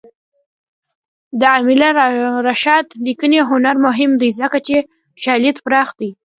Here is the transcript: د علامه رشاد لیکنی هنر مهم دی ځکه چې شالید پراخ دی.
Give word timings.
د 1.39 1.41
علامه 1.69 2.07
رشاد 2.47 2.85
لیکنی 3.05 3.39
هنر 3.49 3.75
مهم 3.85 4.11
دی 4.21 4.29
ځکه 4.39 4.57
چې 4.67 4.77
شالید 5.23 5.57
پراخ 5.65 5.89
دی. 5.99 6.09